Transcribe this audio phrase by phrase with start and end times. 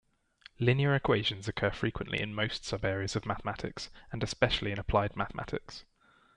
[0.57, 5.83] Linear equations occur frequently in most subareas of mathematics and especially in applied mathematics.